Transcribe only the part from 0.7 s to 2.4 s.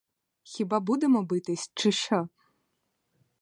будемо битись, чи що?